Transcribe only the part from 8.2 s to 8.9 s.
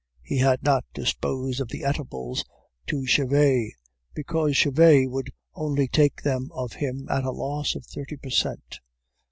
cent.